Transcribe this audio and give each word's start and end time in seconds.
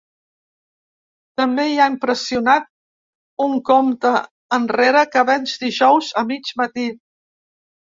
També 1.41 1.65
hi 1.71 1.75
ha 1.83 1.87
impressionat 1.95 2.65
un 3.47 3.55
compte 3.69 4.15
enrere 4.59 5.07
que 5.13 5.27
venç 5.31 5.57
dijous 5.67 6.13
a 6.25 6.27
mig 6.35 6.53
matí. 6.65 6.91